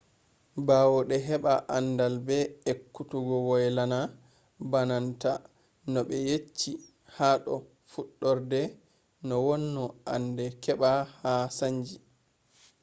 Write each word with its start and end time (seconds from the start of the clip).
baawde 0.67 1.15
hebaa 1.27 1.61
aandal 1.75 2.15
be 2.27 2.37
ekkutugo 2.71 3.35
waylana 3.49 3.99
baananta 4.71 5.31
no 5.91 5.99
be 6.09 6.17
yecchi 6.29 6.71
haa 7.15 7.35
dou 7.45 7.59
fuddurde 7.91 8.61
noo 9.27 9.41
wonno 9.47 9.83
annde 10.13 10.45
kebaa 10.63 11.01
ma 11.23 11.33
saanji 11.57 11.95